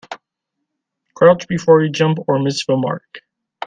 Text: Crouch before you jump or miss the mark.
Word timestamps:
Crouch 1.13 1.47
before 1.47 1.83
you 1.83 1.91
jump 1.91 2.17
or 2.27 2.39
miss 2.39 2.65
the 2.65 2.75
mark. 2.75 3.19